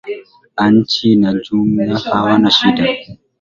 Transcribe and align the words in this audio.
anchi 0.55 1.17
kwa 1.19 1.33
jumla 1.33 1.99
hawana 1.99 2.51
shida 2.51 2.85